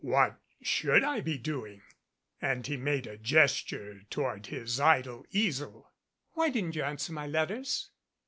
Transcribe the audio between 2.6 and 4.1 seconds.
he made a gesture